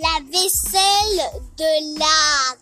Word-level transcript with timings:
la 0.00 0.20
vaisselle 0.30 1.42
de 1.56 1.98
la 1.98 2.56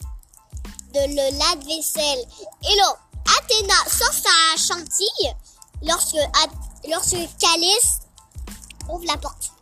de 0.94 1.00
le 1.08 1.38
lave-vaisselle. 1.38 2.24
Et 2.62 2.76
là, 2.76 2.98
Athéna 3.38 3.74
sort 3.88 4.12
sa 4.12 4.56
chantilly 4.56 5.34
lorsque 5.82 6.16
lorsque 6.88 7.16
Calice 7.38 8.00
ouvre 8.88 9.04
la 9.06 9.16
porte. 9.18 9.52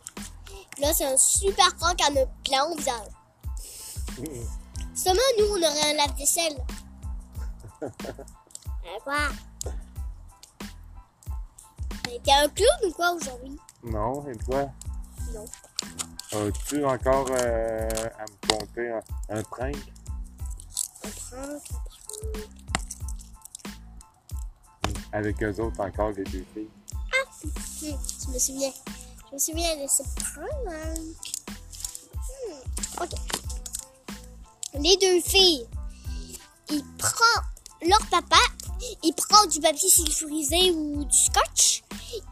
Là, 0.77 0.93
c'est 0.93 1.05
un 1.05 1.17
super 1.17 1.75
prank 1.75 2.01
à 2.01 2.09
notre 2.11 2.31
plein 2.43 2.63
au 2.65 2.75
visage. 2.75 3.07
Seulement, 4.93 5.21
nous, 5.39 5.45
on 5.45 5.57
aurait 5.57 5.91
un 5.91 5.93
lave-vaisselle. 5.93 6.57
Euh, 8.87 8.99
quoi? 9.03 9.29
T'es 12.03 12.31
un 12.31 12.47
clown 12.49 12.87
ou 12.87 12.91
quoi 12.91 13.13
aujourd'hui? 13.13 13.57
Non, 13.83 14.23
et 14.27 14.37
toi? 14.37 14.69
Non. 15.33 15.45
As-tu 16.35 16.83
encore 16.83 17.27
euh, 17.31 17.89
à 18.19 18.23
me 18.23 18.47
compter 18.49 18.89
un, 18.89 19.01
un 19.29 19.43
prank? 19.43 19.75
Avec 25.13 25.41
eux 25.41 25.59
autres 25.61 25.79
encore, 25.79 26.11
les 26.11 26.25
deux 26.25 26.45
filles? 26.53 26.69
Hmm, 27.43 27.95
je 28.25 28.33
me 28.33 28.39
souviens. 28.39 28.73
Je 29.29 29.35
me 29.35 29.39
souviens 29.39 29.81
de 29.81 29.87
ce 29.87 30.03
prank. 30.03 30.49
Hmm, 32.17 33.03
ok. 33.03 33.11
Les 34.73 34.97
deux 34.97 35.21
filles, 35.21 35.65
ils 36.69 36.83
prennent 36.97 37.89
leur 37.89 38.05
papa, 38.07 38.35
ils 39.03 39.13
prennent 39.13 39.49
du 39.49 39.61
papier 39.61 39.87
sulfurisé 39.87 40.71
ou 40.71 41.05
du 41.05 41.17
scotch, 41.17 41.83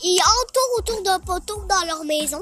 ils 0.02 0.20
entourent 0.20 0.80
autour 0.80 1.03
d'un 1.03 1.20
poteau 1.22 1.63
dans 1.66 1.85
leur 1.85 2.03
maison. 2.03 2.41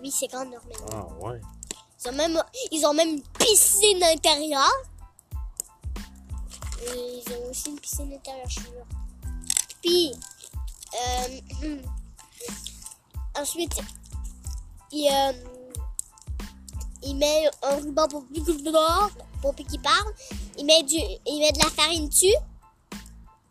Oui, 0.00 0.10
c'est 0.10 0.26
grand 0.28 0.44
maison. 0.44 0.62
Ah, 0.92 1.06
ouais. 1.20 1.40
Ils 2.04 2.08
ont 2.08 2.12
même, 2.12 2.42
ils 2.70 2.86
ont 2.86 2.94
même 2.94 3.08
une 3.08 3.22
piscine 3.38 4.02
intérieure. 4.04 4.82
Et 6.82 7.22
ils 7.26 7.32
ont 7.32 7.50
aussi 7.50 7.70
une 7.70 7.80
piscine 7.80 8.12
intérieure, 8.12 8.48
je 8.48 8.60
suis 8.60 8.62
sûre. 8.62 8.86
Puis, 9.82 10.12
euh, 11.62 11.78
ensuite, 13.40 13.76
il, 14.92 15.08
euh, 15.10 15.32
il 17.02 17.16
met 17.16 17.48
un 17.62 17.76
ruban 17.76 18.06
pour 18.08 18.26
plus 18.26 18.44
qu'il 18.44 18.62
dehors, 18.62 19.10
pour 19.40 19.54
plus 19.54 19.64
qu'il 19.64 19.80
parle. 19.80 20.12
Il 20.58 20.66
met, 20.66 20.82
du, 20.82 20.96
il 20.96 21.40
met 21.40 21.52
de 21.52 21.58
la 21.58 21.70
farine 21.70 22.08
dessus. 22.08 22.26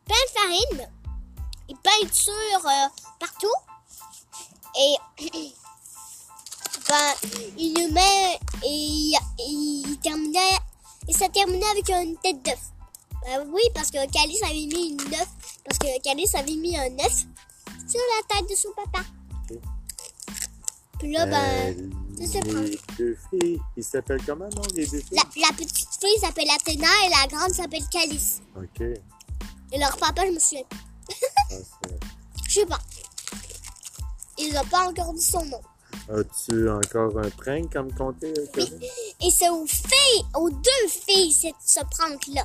Plein 0.05 0.15
de 0.27 0.39
farine. 0.39 0.91
Il 1.67 1.77
peinture 1.77 2.65
euh, 2.65 2.87
partout. 3.19 3.47
Et 4.77 4.95
ben, 6.87 7.29
il 7.57 7.73
le 7.73 7.91
met 7.93 8.39
et 8.63 8.67
il, 8.69 9.17
il 9.39 9.97
terminait 9.99 10.57
et 11.07 11.13
ça 11.13 11.27
terminait 11.29 11.65
avec 11.71 11.89
une 11.89 12.15
tête 12.17 12.43
d'œuf. 12.43 12.59
Ben 13.25 13.43
oui, 13.51 13.61
parce 13.73 13.89
que 13.89 13.97
Calice 14.11 14.43
avait 14.43 14.53
mis 14.53 14.89
une 14.91 15.13
œuf, 15.15 15.27
parce 15.63 15.79
que 15.79 16.01
Calice 16.03 16.35
avait 16.35 16.55
mis 16.55 16.77
un 16.77 16.93
œuf 17.05 17.23
sur 17.87 17.99
la 18.17 18.35
tête 18.35 18.49
de 18.49 18.55
son 18.55 18.69
papa. 18.75 19.03
Puis 20.99 21.11
là, 21.11 21.25
ben, 21.25 21.75
Euh, 22.21 22.25
ce 22.25 22.37
prank. 22.39 22.65
les 22.67 22.79
deux 22.97 23.17
filles, 23.29 23.59
ils 23.75 23.83
s'appellent 23.83 24.23
comment, 24.25 24.47
non, 24.55 24.61
les 24.75 24.85
deux 24.87 24.99
filles? 24.99 25.17
la, 25.17 25.23
la 25.47 25.53
petite 25.53 25.89
fille 25.99 26.19
s'appelle 26.21 26.49
Athéna 26.49 26.87
et 27.05 27.09
la 27.09 27.27
grande 27.27 27.51
s'appelle 27.53 27.83
Calice. 27.91 28.41
Ok. 28.55 28.81
Et 28.81 29.77
leur 29.79 29.97
papa, 29.97 30.25
je 30.25 30.31
me 30.31 30.39
souviens. 30.39 30.63
Ah, 31.51 31.55
Je 32.47 32.53
sais 32.53 32.65
pas. 32.65 32.79
Ils 34.37 34.53
n'ont 34.53 34.63
pas 34.65 34.87
encore 34.87 35.13
dit 35.13 35.21
son 35.21 35.43
nom. 35.45 35.59
As-tu 36.07 36.69
encore 36.69 37.17
un 37.17 37.29
prank 37.31 37.75
à 37.75 37.81
me 37.83 37.91
compter, 37.91 38.33
euh, 38.37 38.45
Oui. 38.55 38.69
Kevin? 38.69 38.89
Et 39.21 39.31
c'est 39.31 39.49
aux 39.49 39.65
filles, 39.65 40.25
aux 40.35 40.49
deux 40.49 40.87
filles, 40.87 41.33
ce 41.33 41.79
prank-là. 41.79 42.43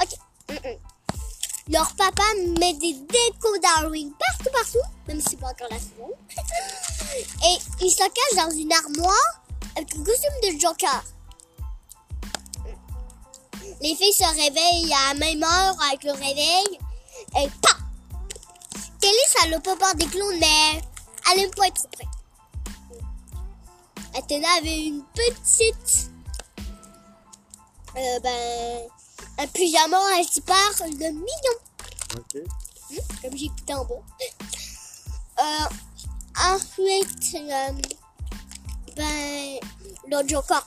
OK. 0.00 0.16
Mm-mm. 0.48 0.78
Leur 1.70 1.92
papa 1.96 2.22
met 2.58 2.72
des 2.74 2.94
décos 2.94 3.58
d'Halloween 3.62 4.12
partout, 4.18 4.50
partout, 4.50 4.88
même 5.06 5.20
si 5.20 5.30
c'est 5.30 5.40
pas 5.40 5.48
encore 5.48 5.68
la 5.70 5.78
saison. 5.78 6.10
Et 7.44 7.84
il 7.84 7.90
se 7.90 7.98
cache 7.98 8.44
dans 8.46 8.50
une 8.50 8.72
armoire 8.72 9.42
avec 9.76 9.94
un 9.94 10.04
costume 10.04 10.32
de 10.42 10.58
Joker. 10.58 11.04
Les 13.82 13.94
filles 13.94 14.12
se 14.12 14.24
réveillent 14.24 14.92
à 14.92 15.12
la 15.12 15.20
même 15.20 15.42
heure 15.42 15.76
avec 15.88 16.04
le 16.04 16.12
réveil. 16.12 16.78
Et 17.36 17.48
pa! 17.60 17.76
Kelly, 19.00 19.14
ça 19.28 19.48
n'a 19.48 19.60
pas 19.60 19.76
peur 19.76 19.94
des 19.94 20.06
clowns, 20.06 20.38
mais 20.40 20.80
elle 21.30 21.40
aime 21.40 21.50
pas 21.50 21.66
être 21.66 21.88
trop. 21.90 22.08
Athéna 24.18 24.48
avait 24.58 24.86
une 24.86 25.04
petite. 25.14 26.10
Euh, 27.96 28.20
ben. 28.20 28.88
Un 29.38 29.46
pyjama 29.46 29.96
anti-part 30.18 30.74
de 30.80 31.08
mignon. 31.10 31.58
Ok. 32.16 32.42
Hmm, 32.90 32.96
Comme 33.22 33.36
j'ai 33.36 33.46
écouté 33.46 33.74
en 33.74 33.84
bas. 33.84 33.94
Euh, 35.40 35.68
ensuite, 36.52 37.36
euh, 37.36 37.72
ben. 38.96 39.60
Le 40.08 40.28
Joker, 40.28 40.66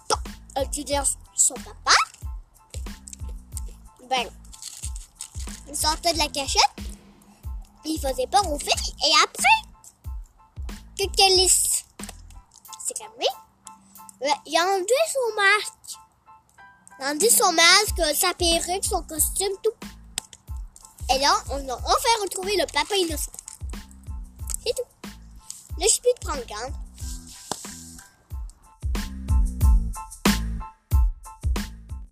dit 0.72 0.85
dire 0.85 1.03
son 1.35 1.56
papa. 1.56 1.97
Ben. 4.09 4.29
Il 5.68 5.75
sortait 5.75 6.13
de 6.13 6.19
la 6.19 6.29
cachette. 6.29 6.62
Il 7.83 8.00
faisait 8.00 8.28
peur 8.28 8.50
aux 8.50 8.59
filles. 8.59 8.95
Et 9.06 9.12
après. 9.22 9.44
Que. 10.97 11.03
Ouais, 11.03 11.91
il 14.46 14.58
a 14.58 14.66
enlevé 14.66 14.86
son 15.12 15.36
masque. 15.36 16.00
Il 17.00 17.06
a 17.06 17.09
enlevé 17.12 17.30
son 17.30 17.52
masque, 17.54 18.16
sa 18.16 18.34
perruque, 18.34 18.86
son 18.86 19.02
costume, 19.04 19.54
tout. 19.64 19.72
Et 21.14 21.20
là, 21.20 21.34
on 21.50 21.68
a 21.68 21.74
enfin 21.74 22.22
retrouvé 22.22 22.56
le 22.56 22.66
papa 22.72 22.96
innocent. 22.96 23.31
C'est 24.66 24.74
tout. 24.74 25.10
Là, 25.80 25.88
je 25.88 26.00
plus 26.00 26.14
de 26.14 26.26
prendre. 26.26 26.44